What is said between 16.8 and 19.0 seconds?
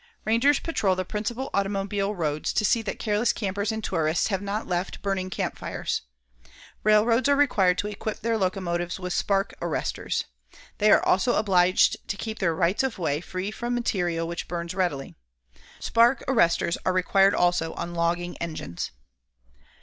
are required also on logging engines.